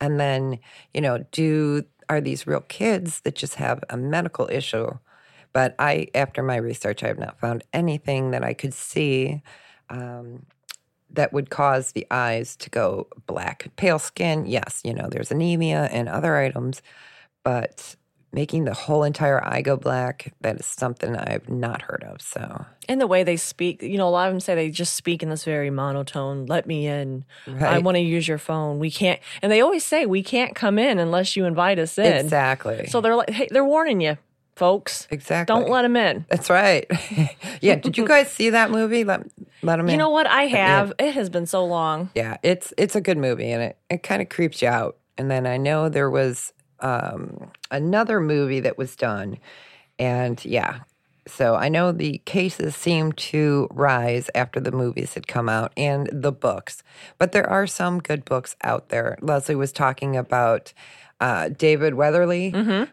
[0.00, 0.58] And then
[0.92, 4.90] you know, do are these real kids that just have a medical issue?
[5.52, 9.42] But I, after my research, I have not found anything that I could see.
[9.88, 10.46] Um,
[11.14, 13.68] that would cause the eyes to go black.
[13.76, 16.82] Pale skin, yes, you know, there's anemia and other items,
[17.44, 17.96] but
[18.32, 22.20] making the whole entire eye go black, that is something I've not heard of.
[22.20, 24.94] So, And the way they speak, you know, a lot of them say they just
[24.94, 26.46] speak in this very monotone.
[26.46, 27.24] Let me in.
[27.60, 28.80] I want to use your phone.
[28.80, 29.20] We can't.
[29.40, 32.12] And they always say we can't come in unless you invite us in.
[32.12, 32.86] exactly.
[32.88, 34.18] So they're like, hey, they're warning you.
[34.56, 35.06] folks.
[35.12, 35.54] Exactly.
[35.54, 36.26] Don't let them in.
[36.28, 36.86] That's right.
[37.60, 37.76] yeah.
[37.76, 39.04] Did you guys see that movie?
[39.04, 39.26] Let
[39.62, 39.92] let him in.
[39.92, 40.26] You know what?
[40.26, 40.92] I have.
[40.98, 42.10] It has been so long.
[42.16, 44.96] Yeah, it's it's a good movie and it, it kind of creeps you out.
[45.16, 46.52] And then I know there was
[46.84, 49.38] um, another movie that was done,
[49.98, 50.80] and yeah,
[51.26, 56.08] so I know the cases seem to rise after the movies had come out and
[56.12, 56.82] the books,
[57.18, 59.16] but there are some good books out there.
[59.22, 60.72] Leslie was talking about
[61.20, 62.50] uh, David Weatherly,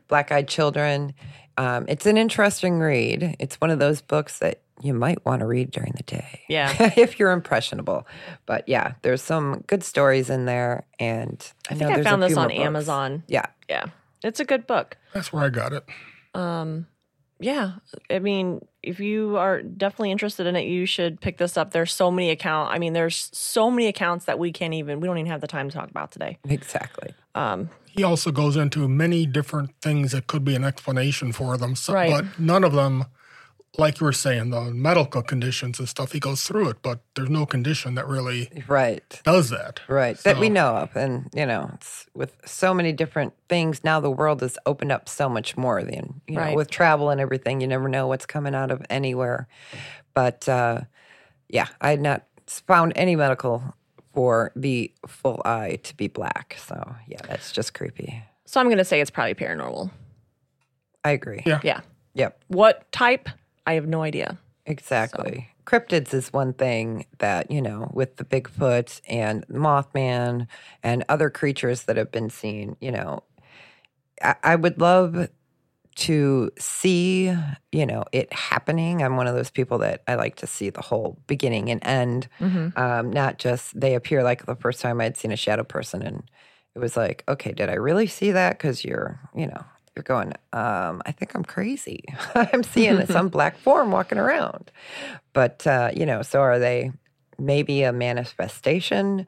[0.08, 1.14] Black Eyed Children.
[1.58, 3.36] Um, it's an interesting read.
[3.40, 6.42] It's one of those books that you might want to read during the day.
[6.50, 6.92] Yeah.
[6.98, 8.06] if you're impressionable.
[8.46, 10.86] But yeah, there's some good stories in there.
[11.00, 12.52] And I, I know think I found this on.
[12.52, 13.24] Amazon.
[13.28, 13.46] Yeah.
[13.70, 13.86] Yeah.
[14.24, 14.98] It's a good book.
[15.14, 15.84] That's where I got it.
[16.34, 16.88] Um,
[17.40, 17.74] yeah.
[18.10, 21.72] I mean, if you are definitely interested in it, you should pick this up.
[21.72, 22.72] There's so many account.
[22.72, 25.48] I mean, there's so many accounts that we can't even we don't even have the
[25.48, 26.38] time to talk about today.
[26.48, 27.14] Exactly.
[27.34, 31.76] Um, he also goes into many different things that could be an explanation for them,
[31.76, 32.12] so, Right.
[32.12, 33.06] but none of them,
[33.78, 36.12] like you were saying, the medical conditions and stuff.
[36.12, 39.22] He goes through it, but there's no condition that really Right.
[39.24, 39.80] does that.
[39.88, 40.18] Right.
[40.20, 40.96] that we know of.
[40.96, 45.08] And, you know, it's with so many different things, now the world has opened up
[45.08, 48.54] so much more than, you know, with travel and everything, you never know what's coming
[48.56, 49.48] out of anywhere.
[50.14, 50.82] But uh,
[51.48, 53.74] yeah, I had not found any medical
[54.14, 56.58] for the full eye to be black.
[56.68, 58.22] So yeah, that's just creepy.
[58.44, 59.90] So I'm going to say it's probably paranormal.
[61.06, 61.42] I agree.
[61.46, 61.62] Yeah.
[61.64, 61.80] Yeah.
[62.16, 62.44] Yep.
[62.50, 63.30] What type?
[63.66, 64.38] I have no idea.
[64.66, 65.50] Exactly.
[65.66, 70.48] Cryptids is one thing that, you know, with the Bigfoot and Mothman
[70.84, 73.24] and other creatures that have been seen, you know,
[74.24, 75.30] I, I would love
[75.94, 77.36] to see,
[77.72, 79.04] you know, it happening.
[79.04, 82.28] I'm one of those people that I like to see the whole beginning and end,
[82.76, 86.24] um, not just they appear like the first time I'd seen a shadow person and
[86.76, 88.58] it was like, okay, did I really see that?
[88.58, 89.64] Because you're, you know,
[89.96, 92.04] you're going, um, I think I'm crazy.
[92.36, 94.72] I'm seeing some black form walking around.
[95.34, 96.92] But, uh, you know, so are they
[97.38, 99.26] maybe a manifestation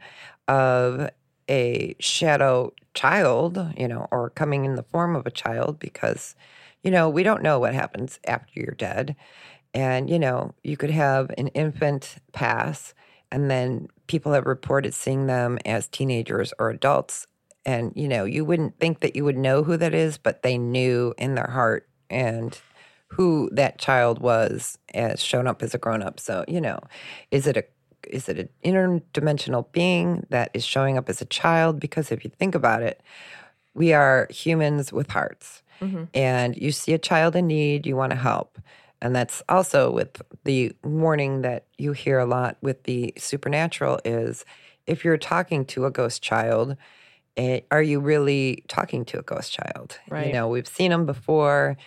[0.47, 1.09] of
[1.49, 5.79] a shadow child, you know, or coming in the form of a child?
[5.79, 6.35] Because,
[6.81, 9.15] you know, we don't know what happens after you're dead.
[9.73, 12.93] And, you know, you could have an infant pass,
[13.31, 17.27] and then people have reported seeing them as teenagers or adults.
[17.65, 20.57] And, you know, you wouldn't think that you would know who that is, but they
[20.57, 22.59] knew in their heart and
[23.07, 26.19] who that child was as shown up as a grown up.
[26.19, 26.79] So, you know,
[27.31, 27.63] is it a
[28.09, 31.79] is it an interdimensional being that is showing up as a child?
[31.79, 33.01] Because if you think about it,
[33.73, 35.63] we are humans with hearts.
[35.81, 36.05] Mm-hmm.
[36.13, 38.59] And you see a child in need, you want to help.
[39.01, 44.45] And that's also with the warning that you hear a lot with the supernatural is
[44.87, 46.77] if you're talking to a ghost child,
[47.37, 49.99] eh, are you really talking to a ghost child?
[50.09, 50.27] Right.
[50.27, 51.77] You know, we've seen them before,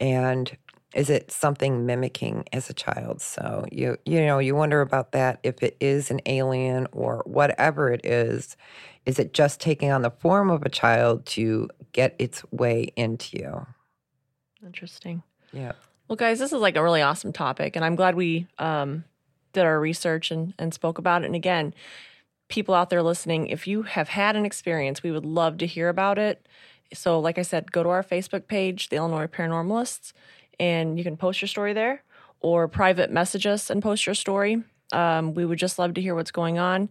[0.00, 0.56] and
[0.94, 3.20] is it something mimicking as a child?
[3.20, 7.90] So you you know you wonder about that if it is an alien or whatever
[7.90, 8.56] it is.
[9.04, 13.38] Is it just taking on the form of a child to get its way into
[13.38, 13.66] you?
[14.64, 15.22] Interesting.
[15.52, 15.72] Yeah.
[16.08, 19.04] Well, guys, this is like a really awesome topic, and I'm glad we um,
[19.52, 21.26] did our research and, and spoke about it.
[21.26, 21.74] And again,
[22.48, 25.88] people out there listening, if you have had an experience, we would love to hear
[25.88, 26.46] about it.
[26.94, 30.12] So, like I said, go to our Facebook page, the Illinois Paranormalists,
[30.60, 32.02] and you can post your story there
[32.40, 34.62] or private message us and post your story.
[34.92, 36.88] Um, we would just love to hear what's going on.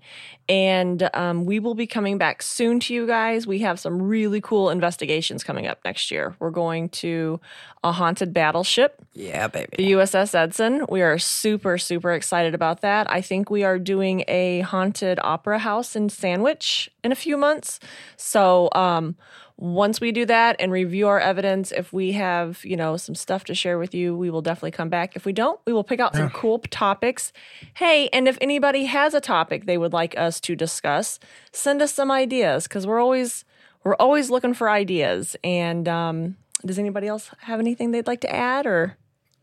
[0.49, 3.47] And um, we will be coming back soon to you guys.
[3.47, 6.35] We have some really cool investigations coming up next year.
[6.39, 7.39] We're going to
[7.83, 9.75] a haunted battleship Yeah, baby.
[9.77, 10.85] the USS Edson.
[10.89, 13.09] We are super, super excited about that.
[13.09, 17.79] I think we are doing a haunted opera house in Sandwich in a few months.
[18.17, 19.15] So, um,
[19.57, 23.45] once we do that and review our evidence, if we have, you know, some stuff
[23.45, 25.15] to share with you, we will definitely come back.
[25.15, 27.31] If we don't, we will pick out some cool topics.
[27.75, 31.19] Hey, and if anybody has a topic they would like us to discuss,
[31.53, 33.45] send us some ideas because we're always
[33.83, 35.37] we're always looking for ideas.
[35.43, 38.97] And um, does anybody else have anything they'd like to add or?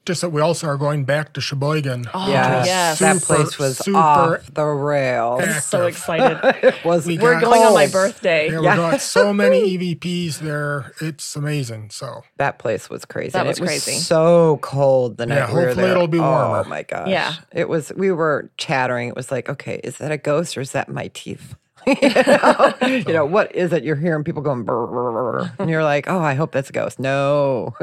[0.05, 2.07] Just that we also are going back to Sheboygan.
[2.13, 2.99] Oh, Yeah, yes.
[2.99, 5.43] that place was super off the rails.
[5.43, 5.63] active.
[5.63, 6.41] so excited.
[6.65, 8.51] It was We We're got going on my birthday.
[8.51, 10.93] Yeah, we got so many EVPs there.
[11.01, 11.91] It's amazing.
[11.91, 13.31] So That place was crazy.
[13.31, 13.93] That was it was crazy.
[14.01, 15.93] so cold the night Yeah, we were hopefully there.
[15.93, 16.63] it'll be oh warmer.
[16.67, 17.07] Oh my gosh.
[17.09, 17.35] Yeah.
[17.53, 19.09] It was we were chattering.
[19.09, 21.55] It was like, okay, is that a ghost or is that my teeth?
[21.87, 22.75] you, know?
[22.83, 23.83] You know, what is it?
[23.85, 26.73] You're hearing people going brr, brr, brr, and you're like, oh, I hope that's a
[26.73, 26.99] ghost.
[27.01, 27.75] No.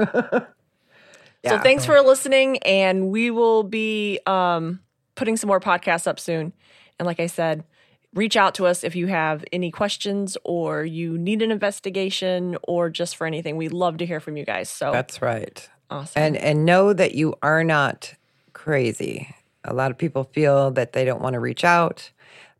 [1.46, 4.82] So thanks for listening, and we will be um,
[5.16, 6.54] putting some more podcasts up soon.
[6.98, 7.64] And like I said,
[8.14, 12.90] reach out to us if you have any questions or you need an investigation or
[12.90, 13.56] just for anything.
[13.58, 14.70] We'd love to hear from you guys.
[14.70, 15.68] So That's right.
[15.90, 16.22] Awesome.
[16.22, 18.14] And and know that you are not
[18.54, 19.36] crazy.
[19.64, 22.12] A lot of people feel that they don't want to reach out,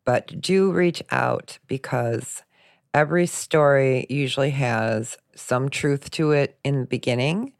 [0.04, 2.44] but do reach out because
[2.94, 7.54] every story usually has some truth to it in the beginning.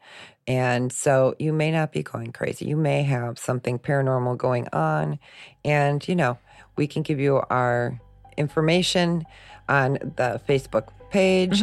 [0.50, 2.64] And so you may not be going crazy.
[2.64, 5.20] You may have something paranormal going on.
[5.64, 6.38] And, you know,
[6.74, 8.00] we can give you our
[8.36, 9.24] information
[9.68, 11.62] on the Facebook page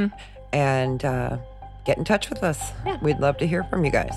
[0.54, 1.38] and uh,
[1.86, 2.72] get in touch with us.
[2.86, 2.98] Yeah.
[3.02, 4.16] We'd love to hear from you guys.